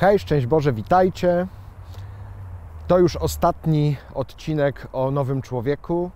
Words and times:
Hej, 0.00 0.18
szczęść 0.18 0.46
Boże, 0.46 0.72
witajcie. 0.72 1.46
To 2.86 2.98
już 2.98 3.16
ostatni 3.16 3.96
odcinek 4.14 4.88
o 4.92 5.10
nowym 5.10 5.42
człowieku. 5.42 6.10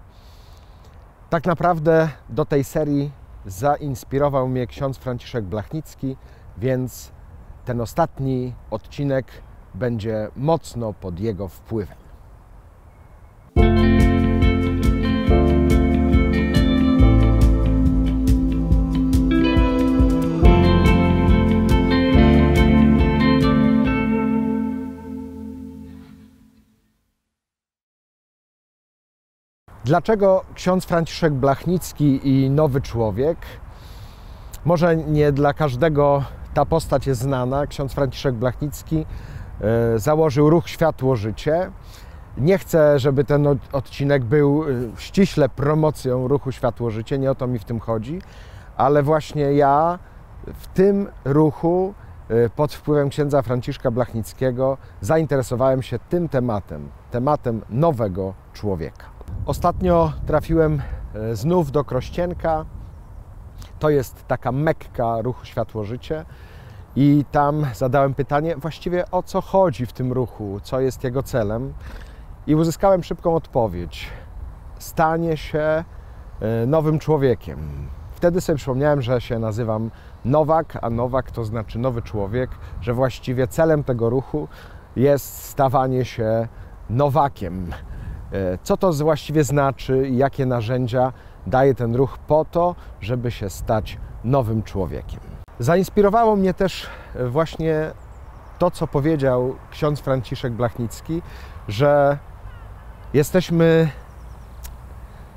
Tak 1.31 1.47
naprawdę 1.47 2.09
do 2.29 2.45
tej 2.45 2.65
serii 2.65 3.11
zainspirował 3.47 4.49
mnie 4.49 4.67
ksiądz 4.67 4.99
Franciszek 4.99 5.45
Blachnicki, 5.45 6.17
więc 6.59 7.13
ten 7.65 7.81
ostatni 7.81 8.55
odcinek 8.71 9.27
będzie 9.75 10.29
mocno 10.37 10.93
pod 10.93 11.21
jego 11.21 11.49
wpływem. 11.49 12.04
Dlaczego 29.85 30.45
ksiądz 30.55 30.85
Franciszek 30.85 31.33
Blachnicki 31.33 32.29
i 32.29 32.51
nowy 32.51 32.81
człowiek? 32.81 33.39
Może 34.65 34.97
nie 34.97 35.33
dla 35.33 35.55
każdego 35.55 36.25
ta 36.55 36.65
postać 36.65 37.07
jest 37.07 37.21
znana. 37.21 37.67
Ksiądz 37.67 37.93
Franciszek 37.95 38.35
Blachnicki 38.35 39.07
e, 39.61 39.99
założył 39.99 40.51
ruch 40.51 40.69
Światło 40.69 41.17
Życie. 41.17 41.71
Nie 42.39 42.59
chcę, 42.59 42.99
żeby 42.99 43.25
ten 43.25 43.47
odcinek 43.73 44.25
był 44.25 44.65
e, 44.65 44.67
ściśle 44.97 45.49
promocją 45.49 46.29
ruchu 46.29 46.53
Światło 46.53 46.91
Życie, 46.91 47.19
nie 47.19 47.31
o 47.31 47.35
to 47.35 47.47
mi 47.47 47.59
w 47.59 47.65
tym 47.65 47.81
chodzi, 47.81 48.19
ale 48.77 49.03
właśnie 49.03 49.53
ja 49.53 49.99
w 50.47 50.67
tym 50.67 51.09
ruchu 51.25 51.95
e, 52.29 52.51
pod 52.51 52.75
wpływem 52.75 53.09
księdza 53.09 53.43
Franciszka 53.43 53.91
Blachnickiego 53.91 54.79
zainteresowałem 55.01 55.83
się 55.83 55.99
tym 55.99 56.29
tematem, 56.29 56.89
tematem 57.11 57.61
nowego 57.71 58.35
człowieka. 58.53 59.14
Ostatnio 59.47 60.13
trafiłem 60.27 60.83
e, 61.15 61.37
znów 61.37 61.73
do 61.73 61.85
Krościenka. 61.85 62.65
To 63.79 63.91
jest 63.91 64.27
taka 64.27 64.53
mekka 64.53 65.23
ruchu 65.23 65.45
Światło-Życie. 65.45 66.25
I 66.97 67.25
tam 67.33 67.67
zadałem 67.75 68.15
pytanie 68.15 68.57
właściwie 68.57 69.11
o 69.11 69.23
co 69.23 69.41
chodzi 69.41 69.87
w 69.87 69.93
tym 69.93 70.13
ruchu, 70.13 70.61
co 70.63 70.81
jest 70.81 71.05
jego 71.05 71.23
celem. 71.23 71.75
I 72.47 72.55
uzyskałem 72.55 73.03
szybką 73.03 73.35
odpowiedź. 73.35 74.09
Stanie 74.79 75.37
się 75.37 75.85
e, 76.41 76.67
nowym 76.67 76.99
człowiekiem. 76.99 77.89
Wtedy 78.11 78.41
sobie 78.41 78.57
przypomniałem, 78.57 79.03
że 79.03 79.21
się 79.21 79.39
nazywam 79.39 79.91
Nowak, 80.25 80.79
a 80.83 80.91
Nowak 80.91 81.31
to 81.31 81.45
znaczy 81.45 81.79
nowy 81.79 82.03
człowiek, 82.03 82.51
że 82.81 82.95
właściwie 82.95 83.49
celem 83.49 83.85
tego 83.85 84.11
ruchu 84.11 84.49
jest 84.97 85.45
stawanie 85.45 86.05
się 86.05 86.49
Nowakiem 86.91 87.67
co 88.63 88.77
to 88.77 88.93
właściwie 88.93 89.45
znaczy 89.45 90.09
i 90.09 90.17
jakie 90.17 90.47
narzędzia 90.47 91.13
daje 91.47 91.75
ten 91.75 91.95
ruch 91.95 92.19
po 92.19 92.45
to, 92.45 92.75
żeby 93.01 93.31
się 93.31 93.51
stać 93.51 93.99
nowym 94.25 94.63
człowiekiem? 94.63 95.21
Zainspirowało 95.59 96.37
mnie 96.37 96.55
też 96.55 96.87
e, 97.15 97.27
właśnie 97.27 97.91
to, 98.59 98.71
co 98.71 98.87
powiedział 98.87 99.55
ksiądz 99.71 100.01
Franciszek 100.01 100.53
Blachnicki, 100.53 101.23
że 101.69 102.19
jesteśmy 103.15 103.89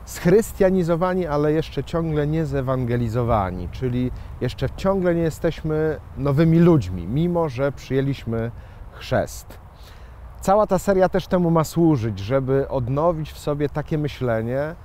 schrystianizowani, 0.06 1.28
ale 1.28 1.52
jeszcze 1.52 1.84
ciągle 1.84 2.28
nie 2.28 2.46
zewangelizowani, 2.46 3.70
czyli 3.72 4.12
jeszcze 4.42 4.70
ciągle 4.70 5.16
nie 5.16 5.22
jesteśmy 5.22 6.00
nowymi 6.18 6.60
ludźmi, 6.60 7.08
mimo 7.08 7.50
że 7.50 7.72
przyjęliśmy 7.72 8.52
chrzest. 8.92 9.67
Cała 10.42 10.68
ta 10.68 10.80
seria 10.80 11.10
też 11.10 11.28
temu 11.28 11.52
ma 11.52 11.64
służyć, 11.64 12.20
żeby 12.20 12.70
odnowić 12.70 13.32
w 13.32 13.40
sobie 13.40 13.70
takie 13.70 13.98
myślenie, 13.98 14.76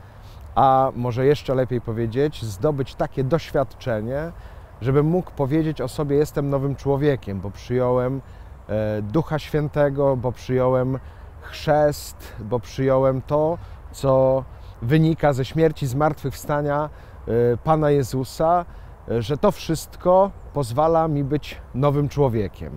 a 0.55 0.93
może 0.97 1.27
jeszcze 1.27 1.55
lepiej 1.55 1.81
powiedzieć, 1.81 2.43
zdobyć 2.43 2.95
takie 2.95 3.25
doświadczenie, 3.25 4.33
żebym 4.81 5.07
mógł 5.07 5.31
powiedzieć 5.31 5.81
o 5.81 5.89
sobie: 5.89 6.17
Jestem 6.17 6.51
nowym 6.51 6.77
człowiekiem, 6.77 7.41
bo 7.41 7.51
przyjąłem 7.51 8.21
e, 8.69 9.03
Ducha 9.03 9.39
Świętego, 9.39 10.17
bo 10.17 10.33
przyjąłem 10.33 10.99
chrzest, 11.41 12.33
bo 12.41 12.61
przyjąłem 12.61 13.23
to, 13.23 13.59
co 13.93 14.45
wynika 14.83 15.33
ze 15.33 15.45
śmierci, 15.45 15.87
zmartwychwstania 15.87 16.91
e, 17.29 17.57
Pana 17.57 17.91
Jezusa, 17.91 18.65
e, 19.09 19.23
że 19.23 19.37
to 19.37 19.53
wszystko 19.53 20.31
pozwala 20.53 21.09
mi 21.09 21.25
być 21.25 21.61
nowym 21.75 22.09
człowiekiem. 22.09 22.73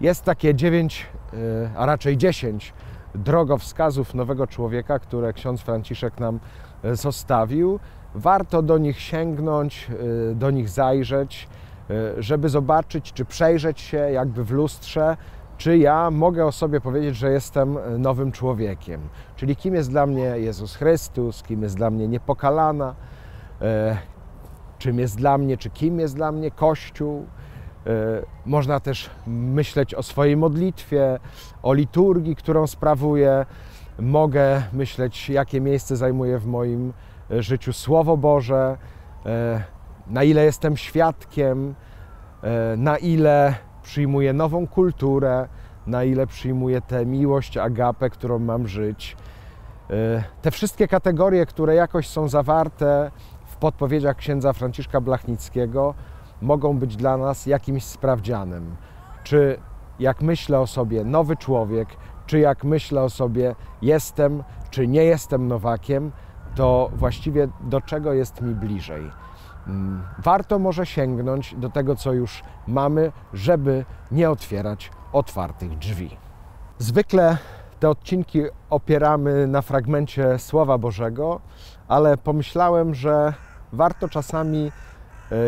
Jest 0.00 0.24
takie 0.24 0.54
dziewięć, 0.54 1.06
e, 1.32 1.36
a 1.76 1.86
raczej 1.86 2.16
dziesięć 2.16 2.72
drogowskazów 3.14 4.14
nowego 4.14 4.46
człowieka, 4.46 4.98
które 4.98 5.32
ksiądz 5.32 5.60
Franciszek 5.60 6.20
nam 6.20 6.40
e, 6.82 6.96
zostawił. 6.96 7.80
Warto 8.14 8.62
do 8.62 8.78
nich 8.78 9.00
sięgnąć, 9.00 9.90
e, 10.30 10.34
do 10.34 10.50
nich 10.50 10.68
zajrzeć, 10.68 11.48
żeby 12.18 12.48
zobaczyć, 12.48 13.12
czy 13.12 13.24
przejrzeć 13.24 13.80
się 13.80 13.96
jakby 13.96 14.44
w 14.44 14.50
lustrze, 14.50 15.16
czy 15.58 15.78
ja 15.78 16.10
mogę 16.10 16.46
o 16.46 16.52
sobie 16.52 16.80
powiedzieć, 16.80 17.16
że 17.16 17.30
jestem 17.30 17.78
nowym 17.98 18.32
człowiekiem. 18.32 19.00
Czyli 19.36 19.56
kim 19.56 19.74
jest 19.74 19.90
dla 19.90 20.06
mnie 20.06 20.22
Jezus 20.22 20.76
Chrystus, 20.76 21.42
kim 21.42 21.62
jest 21.62 21.76
dla 21.76 21.90
mnie 21.90 22.08
niepokalana, 22.08 22.94
czym 24.78 24.98
jest 24.98 25.16
dla 25.16 25.38
mnie, 25.38 25.56
czy 25.56 25.70
kim 25.70 26.00
jest 26.00 26.16
dla 26.16 26.32
mnie 26.32 26.50
Kościół 26.50 27.26
można 28.46 28.80
też 28.80 29.10
myśleć 29.26 29.94
o 29.94 30.02
swojej 30.02 30.36
modlitwie, 30.36 31.18
o 31.62 31.74
liturgii, 31.74 32.36
którą 32.36 32.66
sprawuję. 32.66 33.46
Mogę 33.98 34.62
myśleć, 34.72 35.30
jakie 35.30 35.60
miejsce 35.60 35.96
zajmuje 35.96 36.38
w 36.38 36.46
moim 36.46 36.92
e, 37.30 37.42
życiu 37.42 37.72
Słowo 37.72 38.16
Boże, 38.16 38.76
e, 39.26 39.64
na 40.06 40.22
ile 40.22 40.44
jestem 40.44 40.76
świadkiem, 40.76 41.74
na 42.76 42.98
ile 42.98 43.54
przyjmuję 43.82 44.32
nową 44.32 44.66
kulturę, 44.66 45.48
na 45.86 46.04
ile 46.04 46.26
przyjmuję 46.26 46.80
tę 46.80 47.06
miłość, 47.06 47.56
agapę, 47.56 48.10
którą 48.10 48.38
mam 48.38 48.68
żyć. 48.68 49.16
Te 50.42 50.50
wszystkie 50.50 50.88
kategorie, 50.88 51.46
które 51.46 51.74
jakoś 51.74 52.08
są 52.08 52.28
zawarte 52.28 53.10
w 53.46 53.56
podpowiedziach 53.56 54.16
księdza 54.16 54.52
Franciszka 54.52 55.00
Blachnickiego, 55.00 55.94
mogą 56.42 56.78
być 56.78 56.96
dla 56.96 57.16
nas 57.16 57.46
jakimś 57.46 57.84
sprawdzianem. 57.84 58.76
Czy 59.24 59.60
jak 59.98 60.22
myślę 60.22 60.60
o 60.60 60.66
sobie 60.66 61.04
nowy 61.04 61.36
człowiek, 61.36 61.88
czy 62.26 62.38
jak 62.38 62.64
myślę 62.64 63.02
o 63.02 63.10
sobie 63.10 63.54
jestem, 63.82 64.42
czy 64.70 64.86
nie 64.86 65.04
jestem 65.04 65.48
nowakiem, 65.48 66.12
to 66.54 66.90
właściwie 66.94 67.48
do 67.60 67.80
czego 67.80 68.12
jest 68.12 68.40
mi 68.40 68.54
bliżej. 68.54 69.10
Mm, 69.66 70.02
warto 70.18 70.58
może 70.58 70.86
sięgnąć 70.86 71.54
do 71.54 71.70
tego, 71.70 71.96
co 71.96 72.12
już 72.12 72.42
mamy, 72.66 73.12
żeby 73.32 73.84
nie 74.10 74.30
otwierać 74.30 74.90
otwartych 75.12 75.78
drzwi. 75.78 76.16
Zwykle 76.78 77.36
te 77.80 77.90
odcinki 77.90 78.42
opieramy 78.70 79.46
na 79.46 79.62
fragmencie 79.62 80.38
Słowa 80.38 80.78
Bożego, 80.78 81.40
ale 81.88 82.16
pomyślałem, 82.16 82.94
że 82.94 83.32
warto 83.72 84.08
czasami 84.08 84.72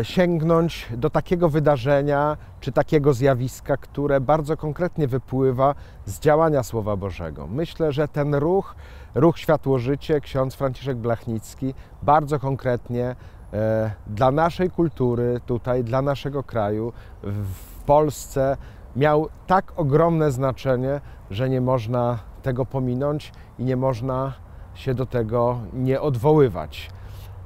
sięgnąć 0.03 0.87
do 0.97 1.09
takiego 1.09 1.49
wydarzenia 1.49 2.37
czy 2.59 2.71
takiego 2.71 3.13
zjawiska, 3.13 3.77
które 3.77 4.21
bardzo 4.21 4.57
konkretnie 4.57 5.07
wypływa 5.07 5.75
z 6.05 6.19
działania 6.19 6.63
Słowa 6.63 6.95
Bożego. 6.95 7.47
Myślę, 7.47 7.91
że 7.91 8.07
ten 8.07 8.35
ruch, 8.35 8.75
ruch 9.15 9.39
Światło 9.39 9.79
Życie, 9.79 10.21
ksiądz 10.21 10.55
Franciszek 10.55 10.97
Blachnicki, 10.97 11.73
bardzo 12.03 12.39
konkretnie 12.39 13.15
e, 13.53 13.91
dla 14.07 14.31
naszej 14.31 14.69
kultury, 14.69 15.39
tutaj, 15.45 15.83
dla 15.83 16.01
naszego 16.01 16.43
kraju, 16.43 16.93
w 17.23 17.83
Polsce 17.85 18.57
miał 18.95 19.29
tak 19.47 19.73
ogromne 19.75 20.31
znaczenie, 20.31 21.01
że 21.31 21.49
nie 21.49 21.61
można 21.61 22.19
tego 22.41 22.65
pominąć 22.65 23.31
i 23.59 23.63
nie 23.65 23.75
można 23.75 24.33
się 24.73 24.93
do 24.93 25.05
tego 25.05 25.59
nie 25.73 26.01
odwoływać. 26.01 26.89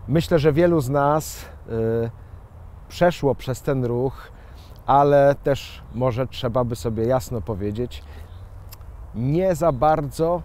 Myślę, 0.08 0.40
że 0.40 0.54
wielu 0.54 0.82
z 0.82 0.90
nas 0.90 1.46
e, 1.70 2.23
przeszło 2.94 3.36
przez 3.36 3.62
ten 3.62 3.86
ruch, 3.86 4.32
ale 4.86 5.36
też 5.44 5.82
może 5.96 6.28
trzeba 6.28 6.64
by 6.64 6.76
sobie 6.76 7.06
jasno 7.06 7.42
powiedzieć, 7.42 8.04
nie 9.16 9.56
za 9.56 9.72
bardzo 9.72 10.42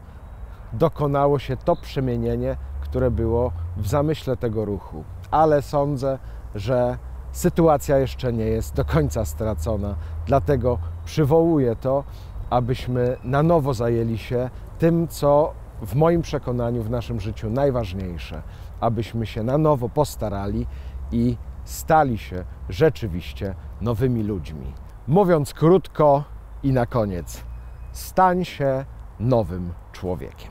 dokonało 0.73 1.39
się 1.39 1.57
to 1.57 1.77
przemienienie, 1.77 2.57
które 2.81 3.11
było 3.11 3.53
w 3.77 3.89
zamyśle 3.89 4.37
tego 4.37 4.65
ruchu. 4.65 5.05
Ale 5.31 5.63
sądzę, 5.63 6.19
że 6.55 6.99
sytuacja 7.33 7.99
jeszcze 7.99 8.33
nie 8.33 8.45
jest 8.45 8.75
do 8.75 8.85
końca 8.85 9.25
stracona. 9.25 9.95
Dlatego 10.27 10.79
przywołuję 11.05 11.77
to, 11.77 12.05
abyśmy 12.51 13.17
na 13.25 13.43
nowo 13.43 13.75
zajęli 13.75 14.19
się 14.19 14.51
tym, 14.79 15.09
co 15.09 15.53
w 15.83 15.95
moim 15.95 16.23
przekonaniu 16.23 16.83
w 16.83 16.91
naszym 16.91 17.21
życiu 17.21 17.51
najważniejsze, 17.51 18.43
abyśmy 18.81 19.27
się 19.27 19.43
na 19.43 19.59
nowo 19.59 19.89
postarali 19.89 20.67
i 21.13 21.37
stali 21.69 22.19
się 22.19 22.45
rzeczywiście 22.69 23.55
nowymi 23.81 24.23
ludźmi. 24.23 24.73
Mówiąc 25.07 25.55
krótko, 25.55 26.25
I 26.63 26.73
na 26.73 26.87
koniec, 26.87 27.45
stań 27.93 28.45
się 28.45 28.85
nowym 29.21 29.73
człowiekiem. 29.93 30.51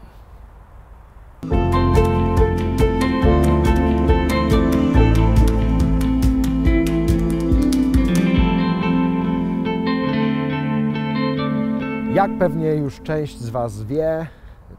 Jak 12.13 12.37
pewnie 12.39 12.67
już 12.75 13.01
część 13.01 13.39
z 13.39 13.49
Was 13.49 13.83
wie, 13.83 14.27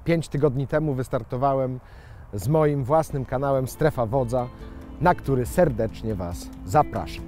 5 0.04 0.28
tygodni 0.28 0.66
temu 0.66 0.94
wystartowałem 0.94 1.80
z 2.32 2.48
moim 2.48 2.84
własnym 2.84 3.24
kanałem 3.24 3.68
Strefa 3.68 4.06
Wodza, 4.06 4.46
na 5.00 5.14
który 5.14 5.46
serdecznie 5.46 6.14
Was 6.14 6.48
zapraszam. 6.66 7.24